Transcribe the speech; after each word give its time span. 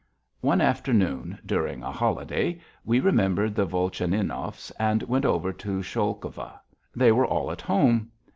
One 0.39 0.61
afternoon, 0.61 1.37
during 1.45 1.83
a 1.83 1.91
holiday, 1.91 2.59
we 2.83 2.99
remembered 2.99 3.53
the 3.53 3.67
Volchaninovs 3.67 4.71
and 4.79 5.03
went 5.03 5.25
over 5.25 5.53
to 5.53 5.83
Sholkovka. 5.83 6.59
They 6.95 7.11
were 7.11 7.27
all 7.27 7.51
at 7.51 7.61
home. 7.61 8.09